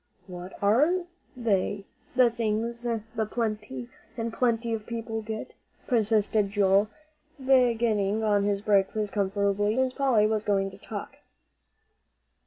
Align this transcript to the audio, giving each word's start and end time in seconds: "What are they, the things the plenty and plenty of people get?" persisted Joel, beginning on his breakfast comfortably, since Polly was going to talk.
"What 0.25 0.53
are 0.63 1.03
they, 1.37 1.85
the 2.15 2.31
things 2.31 2.87
the 3.13 3.25
plenty 3.27 3.87
and 4.17 4.33
plenty 4.33 4.73
of 4.73 4.87
people 4.87 5.21
get?" 5.21 5.53
persisted 5.85 6.49
Joel, 6.49 6.87
beginning 7.37 8.23
on 8.23 8.43
his 8.43 8.63
breakfast 8.63 9.13
comfortably, 9.13 9.75
since 9.75 9.93
Polly 9.93 10.25
was 10.25 10.41
going 10.43 10.71
to 10.71 10.79
talk. 10.79 11.17